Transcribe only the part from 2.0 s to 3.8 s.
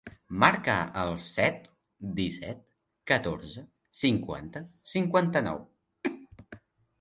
disset, catorze,